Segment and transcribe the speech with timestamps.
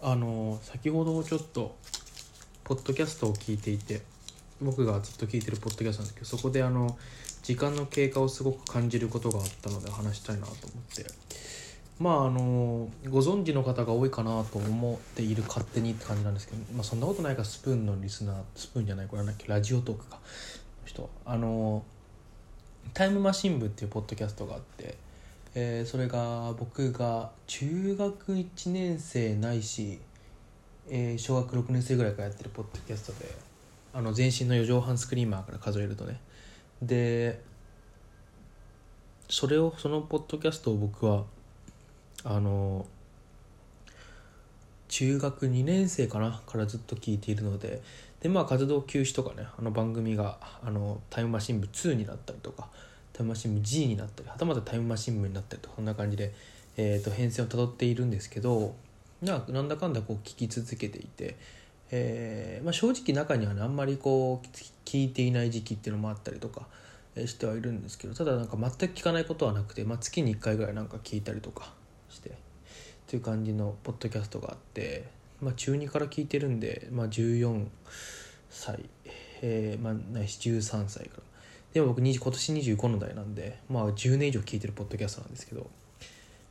[0.00, 1.76] あの先ほどちょっと
[2.64, 4.02] ポッドキャストを聞いていて
[4.60, 6.96] 僕がずっと聞いてるポッドキャストなんですけどそこであの
[7.42, 11.06] 時間の経過をすごく感じることがあったので話したいなと思って。
[11.98, 20.20] まああのご存知の方が多いかなと思っている勝手にって感じなんですけど、まあ、そんなことないかスプーンのリスナースプーンじゃないこれなんだっけラジオトークかの
[20.84, 21.82] 人あの
[22.94, 24.96] タイムマシン部っていうポッドキャストがあって
[25.54, 29.98] えー、それが僕が中学1年生ないし、
[30.88, 33.30] えー、小学6年生ぐらいからやってるポッドキャストで
[33.92, 36.20] あの全身の4畳半スクリーマーから数えるとね。
[36.82, 37.42] で
[39.28, 41.24] それをそのポッドキャストを僕は
[42.24, 42.86] あの
[44.88, 47.82] 中学2年生かなからずっと聞いているので
[48.20, 52.68] でまあ活動休止とかねあの番組があのタイムマシン部2になったりとか
[53.18, 56.32] タイムマシン部 G になったりはたまたタイムマシン部になったりとそんな感じで、
[56.76, 58.76] えー、と変遷をたどっているんですけど
[59.22, 61.34] なんだかんだこう聞き続けていて、
[61.90, 64.46] えーまあ、正直中にはねあんまりこう
[64.84, 66.68] 聞いていない時期っていうのもあったりとか
[67.16, 71.72] してはいるんですけどただなんか全く聞かないことはなくて、まあ、月に1回ぐらいなんか聞いたりとか
[72.08, 72.30] して
[73.08, 75.08] という感じのポッドキャストがあって、
[75.40, 77.66] まあ、中2から聞いてるんで、まあ、14
[78.50, 78.84] 歳、
[79.42, 81.27] えーまあ、ないし13歳から
[81.72, 85.66] でも僕今年25の代なんで、まあ、10年以上聞いてるポッドキャストなんですけど、ま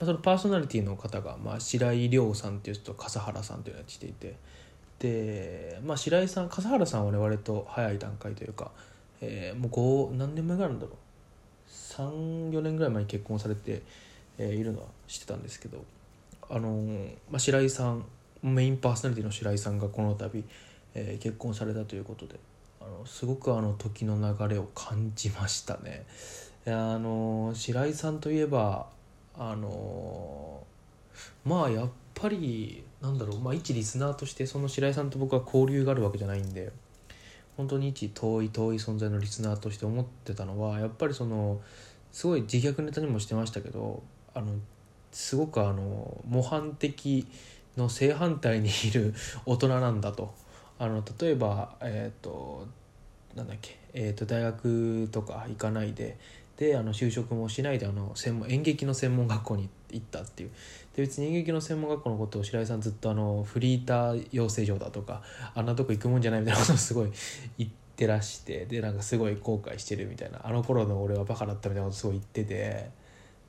[0.00, 4.36] あ、そのパーソナリティの方が、まあ、白井亮さんっていう人と笠原さんというのをやっていて
[4.98, 8.70] で、まあ、白井さん笠原さんはね割と早い段階というか、
[9.20, 9.70] えー、もう
[10.12, 10.96] 5何年前ぐらいなんだろう。
[11.68, 13.82] 34年ぐらい前に結婚されて、
[14.38, 15.84] えー、いるのは知ってたんですけど
[16.48, 18.04] あのー、まあ、白井さん
[18.42, 20.42] メインパーソナリティの白井さんがこの度、
[20.94, 22.38] えー、結婚されたということで。
[22.84, 26.04] あのすごくあの時の流れを感じましたね。
[26.66, 28.86] あの白井さんといえば
[29.36, 30.64] あの
[31.44, 36.70] まあやっぱりなんだろう、まあ、一リスナーとしてその白井さんと僕は交流があるわけじゃないんで
[37.56, 41.60] 本当に一遠い遠い存在のリスナーとして思ってたのはやっぱりその
[42.12, 44.02] すごい自虐ネタにもしてましたけど
[44.34, 44.54] あの
[45.10, 47.26] すごくあの模範的
[47.76, 49.14] の正反対にいる
[49.46, 50.32] 大人なんだと
[50.82, 52.66] あの例えばえっ、ー、と
[53.36, 56.18] なんだっけ、えーと、大学とか行かないで
[56.56, 60.50] であの就職もしないであの専門演劇の専門学校に行ったっていう。
[60.96, 65.22] で別に演劇の専門学校のことを白井さんずっとあのフリーター養成所だとか
[65.54, 67.12] あんなとこ行くもんじゃないみたいなことをすごい
[67.58, 70.40] 言ってらしてでなんかすごい後悔してるみたいな。
[70.44, 72.90] あの頃の俺はバカだったみたいなことすごい言ってて。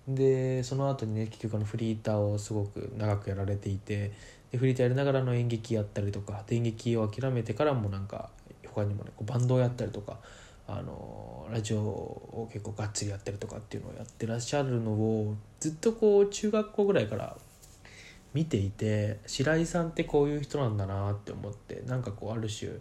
[0.08, 4.12] でその後にね結局あのフリーターをすごく長くやられていて
[4.54, 8.30] でフリーターやりながらの演劇やったりとか演劇を諦めてからもなんか
[8.68, 10.20] 他にもねこうバンドをやったりとか
[10.68, 17.36] あのラジオを結構がっつりやったりとかっていうのをやってらっしゃるのをずっとこう中学校ぐらいから
[18.36, 22.74] 見ていて白井さんってこういう人なんだなって思ってなんかこうある種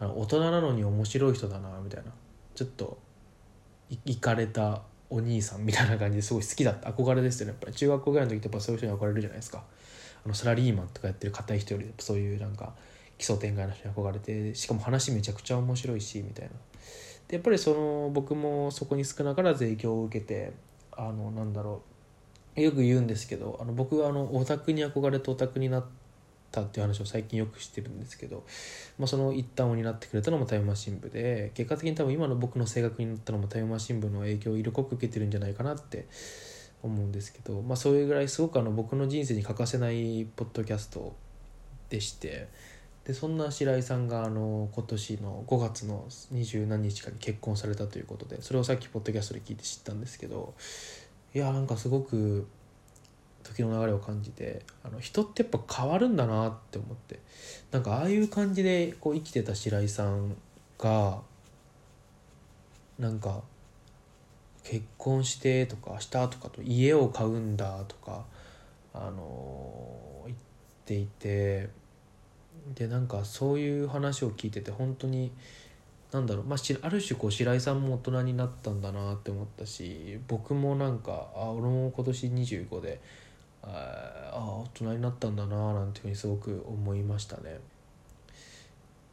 [0.00, 2.10] あの大人なのに面白い人だなみたいな
[2.56, 2.98] ちょっと
[4.04, 7.52] いかれたお兄さんみたいな感じですごい好きだった憧れですよね。
[7.52, 9.62] やっぱり中学校ぐらいの時ってやっぱそういう人に憧れるじゃないですか。
[10.24, 12.72] あのサラリーマンとかやってる硬い人よりそういうなんか
[13.18, 16.50] 奇想天外な人に憧れてしかも話めちゃくちゃ面白いしみたいな。
[17.28, 20.52] でやっぱりその僕もそこに少なからず影響を受けて
[20.92, 21.92] あのなんだろう。
[22.60, 25.84] よく言うんですけどあの僕はあのオタクに憧れてオタクになっ
[26.50, 28.44] たっていう話を最近よくしてるんですけど、
[28.98, 36.06] まあ、その一端を担ってくれたのもタイムマシン部で結果的に多分今の僕の性格になったのもタイムマシン部の影響を色濃く受けてるんじゃないかなって
[36.82, 41.14] 思うんですけど、まあ、そういうぐらいすごくあの僕の人生に欠かせないポッドキャスト
[41.88, 42.48] でして
[43.04, 50.54] でそんな白井さんがあの今年の5月の二十何日かに結婚されたということでそれをさっきポッドキャストで聞いて知ったんですけど
[51.34, 52.46] いやなんかすごく
[53.42, 57.18] 時の流れを感じてあの人ってやっぱ変わるんだなって思って
[57.72, 60.36] なんかああいう感じでこう生きてた白井さん
[60.78, 61.20] が
[62.98, 63.42] なんか
[64.64, 68.24] 結婚してとかしたとかと家を買うんだとか
[68.94, 70.38] あの言っ
[70.84, 71.70] ていて
[72.74, 75.32] でなんかそういう話を聞いてて本当に
[76.12, 83.00] なんだろう、まあ、ある種こう白井さんも大人になったんだなって思ったし僕もなんかあ俺も今年25で
[83.62, 87.60] ああ大人になったんだななんていうふうにすごく思いましたね。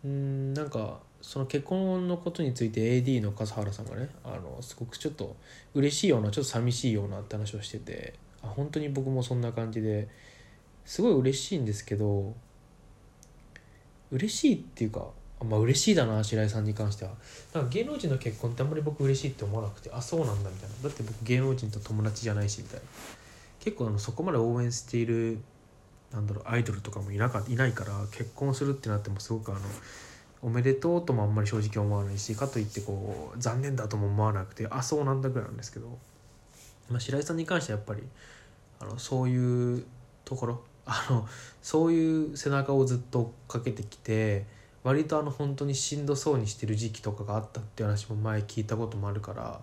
[0.04, 5.36] うんなんかその結婚のことについて AD の笠原さんがねあのすごくちょっと
[5.74, 10.08] 嬉しいようなちょっと寂しいようなって話をしててあ本当に僕もそんな感じで
[10.86, 12.34] すごい嬉しいんですけど
[14.12, 15.08] 嬉しいっていうか
[15.46, 17.12] まあ嬉しいだな白井さんに関しては。
[17.54, 20.76] なんか芸能人の結婚ってあんまり僕嬉しいって思わなくてあそうなんだみたいな。
[20.84, 22.86] だって僕芸能人と友達じゃないしみたいな。
[23.60, 25.40] 結構あのそこまで応援している
[26.14, 29.62] なんだろうアイドルとかもいなかいないから結婚するってなってもすごくあの
[30.42, 35.98] おめでとうともあんまり正直思わないしかといってこう残念だとも思わなくてあそうなんだぐらいなんですけど、
[36.90, 38.04] まあ、白井さんに関してはやっぱり
[38.80, 39.86] あのそういう
[40.26, 41.28] ところあの
[41.62, 44.46] そういう背中をずっとかけてきて
[44.84, 49.60] 割とあの本当にしんどそうにしてる時期とかがあったっていう話も前聞いたこともあるから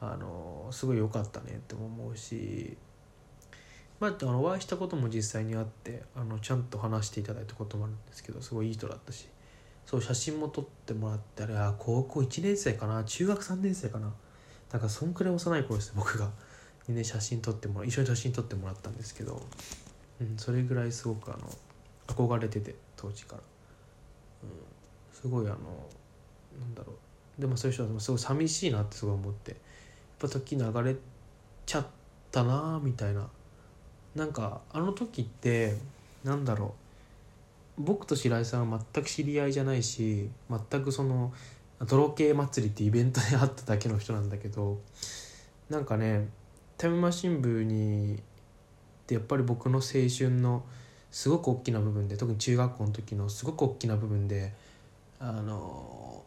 [0.00, 2.76] あのすごい良かったねって思うし。
[4.00, 9.28] まあ、あのお会いしたことも実際にあってあのちゃんと話していただいたこともあるんですけどすごいいい人だったし
[9.84, 14.10] そう写真も撮ってもらってあれは高校1年生かな中学3年生かな
[14.70, 16.30] だからそんくらい幼い頃ですね僕が。
[16.88, 19.40] にね写真撮ってもら一緒に写真撮ってもらったんですけど、
[20.20, 21.50] うん、それぐらいすごくあの
[22.06, 23.42] 憧れてて当時から、
[24.42, 24.50] うん、
[25.12, 25.56] すごいあの
[26.58, 26.92] なんだろ
[27.38, 27.40] う。
[27.40, 29.60] でもそういう人はすごい寂しいなってすごい思ってやっ
[30.18, 30.96] ぱ時流れ
[31.64, 31.86] ちゃっ
[32.30, 33.28] たなみたいな。
[34.14, 35.76] なんかあの時って
[36.24, 36.80] なんだろう。
[37.78, 41.32] 僕と白井さんは全く知り合いじゃないし全くその
[41.86, 44.80] 泥系祭りってイベントで会っただけの人なんだけど
[45.70, 46.28] なんかね
[46.76, 48.20] タイムマシン部にっ
[49.06, 50.62] てやっぱり僕の青春の
[51.10, 54.52] すごく大きな部分で特に中学校の時のすごく大きな部分で
[55.18, 56.22] あの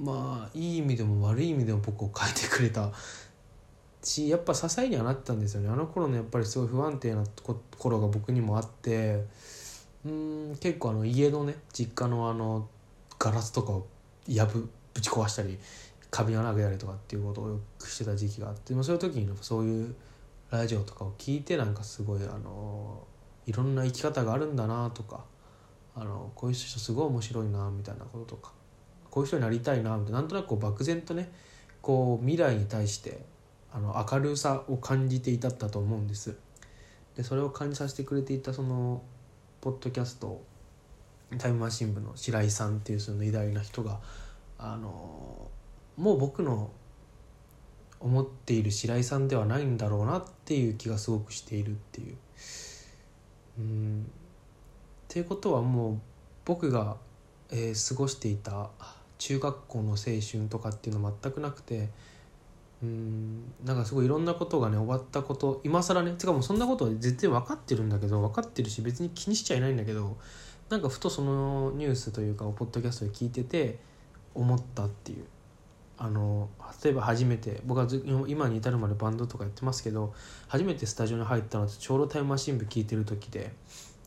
[0.00, 2.90] まあいい意味でも悪い意味でも僕を変えてくれた
[4.02, 5.68] しやっぱ支えにはなったんですよね。
[5.68, 7.24] あの頃のやっぱりすごい不安定な
[7.78, 9.24] 頃が僕にもあって
[10.04, 12.68] うん結構あの家のね実家のあの
[13.18, 13.86] ガラスとかを
[14.28, 14.46] 破
[14.94, 15.58] ぶち壊したり
[16.10, 19.94] 壁に穴開けたりとかっていうことをよくしてた時期があってそういう時にそういう
[20.50, 23.06] ラジオとかを聞いてなんかすごいあの
[23.46, 25.24] いろんな生き方があるんだなとか
[25.94, 28.52] あのこういう人すごい面白いなみたいなこととか
[29.10, 31.32] こういう人になりたいなみたいななんとなくこう漠然とね
[31.80, 33.24] こう未来に対して
[33.74, 36.36] あの明るさを感じていたったと思うんです
[37.16, 39.02] でそれを感じさせてくれていたその
[39.60, 40.42] ポッドキャスト
[41.38, 44.00] タイムマシン部の白井さんっていうその偉大な人が
[44.58, 45.50] あの
[45.96, 46.70] もう僕の
[48.00, 52.16] 思っている白井さんではないんだろうなっていう気がすごくしているっていう。
[53.58, 54.06] うん
[55.12, 55.98] っていうことはもう
[56.44, 56.96] 僕が、
[57.50, 58.70] えー、過ごしていた
[59.18, 61.90] 中学校の青春とかっていうのは全くなくて
[62.82, 63.52] うん。
[63.64, 70.16] なんかすごいいろんなことがね終わったこと今更ねてかもうそんなことは絶対分かってるんだけど分かってるし別に気にしちゃいないんだけど
[70.68, 73.78] なんかふとそのニュースというかポッドキャストで聞いてて
[74.34, 75.24] 思ったっていう。
[75.98, 76.48] あの
[76.82, 77.86] 例えば初めて僕は
[78.26, 80.12] 今に至るまでバンドとかやってますけど
[80.48, 83.52] 初めてスタジオに入ったのはちょうどタイムマシン部聴いてる時で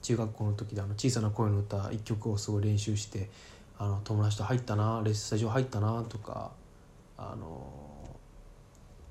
[0.01, 3.29] 中学校の時であの小さな声の歌1曲をすごい練習して
[3.77, 6.51] あの友達と入ったなレスタジオ入ったなとか
[7.17, 7.84] あの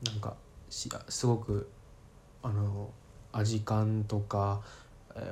[0.03, 0.35] なんか
[0.71, 1.69] すごく
[2.43, 2.91] あの
[3.33, 4.61] アジカンとか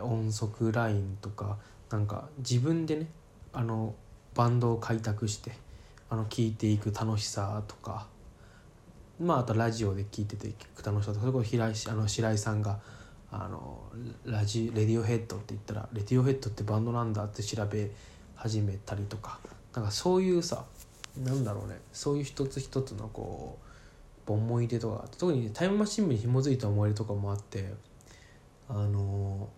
[0.03, 1.59] 音速ラインとか
[1.91, 3.07] なんか自分でね
[3.53, 3.95] あの
[4.35, 5.53] バンドを開拓して
[6.09, 8.07] あの聴いていく楽しさとか
[9.21, 12.81] まああとラジオで聴いてて聞く楽しさとかそれこそ平井あの白井さんが
[13.31, 13.83] あの
[14.25, 17.91] ラジレディオヘッドって言ったらレディオヘッドってバンドなんだって調べ
[18.35, 19.39] 始めたりとか
[19.75, 20.65] なんかそういうさ
[21.17, 23.72] なんだろうねそういう一つ一つのこう
[24.27, 27.73] 思い出とか特に、ね、タイムマシン部に紐づいた思い出とかもあって
[28.69, 29.49] あの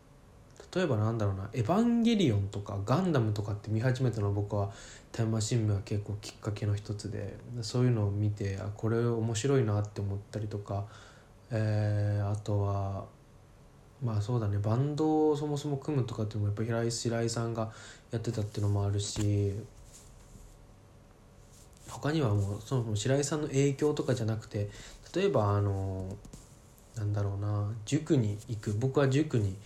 [0.74, 4.72] 例えばなんだろうな「エヴァンゲリオン」とか「ガンダム」とかって見始めたのは僕は
[5.12, 10.86] タイムマシン部が結構きっかけの一つでそういうのを見てあこれ面白いなって思ったりとか、
[11.50, 13.04] えー、あとは
[14.02, 17.70] まあそうだねバンドをそもそも組むとかっていうのもやっぱ平井白井さんが
[18.10, 19.54] やってたっていうのもあるし
[21.88, 24.68] 他にはもうそもそも白井さんの影響とかじゃなくて
[25.14, 26.16] 例えばあの
[26.96, 29.56] なんだろうな塾に行く僕は塾に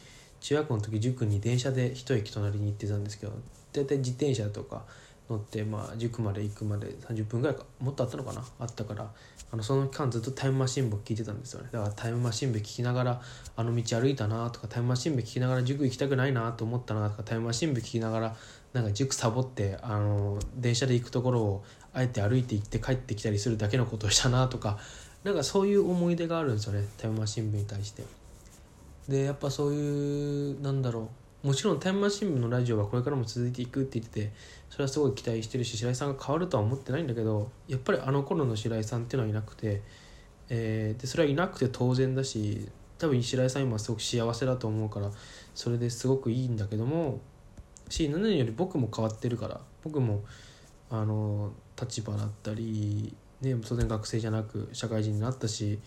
[0.41, 3.33] 中学校の時塾に電車で一駅隣に行ってたんですけど
[3.73, 4.85] 大体自転車とか
[5.29, 8.43] 乗ってまあ塾まで行くまで30分ぐらいかもっとあったのかな？
[8.59, 9.11] あったから
[9.51, 11.69] あのその期間ずっとタイムマシン部聞いてたんですよね。
[11.71, 13.23] だからタイムマシン部聞きながら
[13.57, 18.37] あの道歩いたなとかタイムマシン部聞きながら塾行きたくないなと思ったなとかタイムマシン部聞きながら
[18.73, 24.79] なんか塾サボってあの電車で行くところをあえて歩いて行って帰ってきたりするだけのことをしたなとか
[25.25, 26.87] なんかそういう思い出があるんですよね。
[26.97, 28.05] タイムマシン部に対して。
[29.09, 31.09] でやっぱそういうなんだろう。
[31.43, 34.33] もちろんタイムマシン部のラジオはこれからも続いていくって言ってて
[34.71, 39.83] それはすごい期待してるし白井さんが変わるとは思ってないんだけどやっぱりあの頃の白井さんっていうのはいなくて、
[40.49, 42.69] えー、でそれはいなくて当然だし
[42.99, 45.11] 多分白井さん今すごく幸せだと思うから
[45.55, 47.21] それですごくいいんだけども
[47.89, 50.25] し何より僕も変わってるから僕も
[50.91, 55.79] あの立場だったり、ね、当然学生じゃなく社会人になったし、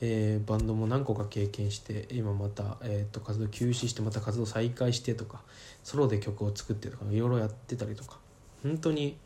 [0.00, 5.40] えーバンドも何個か経験して今また、えー、と活動休止してまた活動再開してとか
[5.82, 8.18] ソロで曲を作ってとかいろいろやってたりとか。
[8.62, 9.18] 本当に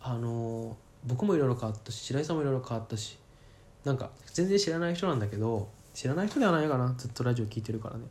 [0.00, 0.74] あのー
[1.06, 3.18] 僕もいろいろ変わったし白井さんもいろいろ変わったし
[3.84, 8.04] なんか全然知らない人なんだけど知らない人ではないかなずっとラジオ聞いてるからね。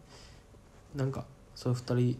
[0.95, 2.17] なんかそういう2人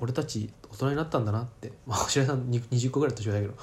[0.00, 1.72] 俺たち大人になったんだなって。
[1.86, 3.54] まあ白井さん20個ぐらい年上だけど。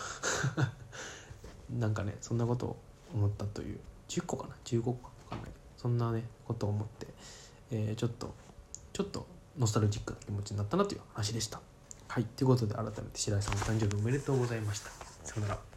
[1.77, 2.77] なんかねそんなことを
[3.13, 3.79] 思ったという。
[4.07, 5.51] 10個かな？15個か分かんない
[5.81, 7.07] そんなねことを思って、
[7.71, 8.33] えーちょっと
[8.93, 9.25] ちょっと
[9.57, 11.61] ノスタルジックな気持ちになったなという話でした。
[12.07, 12.25] はい。
[12.25, 14.89] ということで改めて白井さんお誕生日おめでとうございました。
[15.23, 15.61] さよなら。